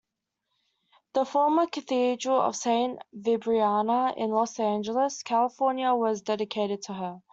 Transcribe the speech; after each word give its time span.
The 1.13 1.25
former 1.25 1.67
Cathedral 1.67 2.41
of 2.41 2.55
Saint 2.55 2.99
Vibiana 3.15 4.17
in 4.17 4.31
Los 4.31 4.59
Angeles, 4.59 5.21
California 5.21 5.93
was 5.93 6.23
dedicated 6.23 6.81
to 6.85 6.93
her. 6.95 7.21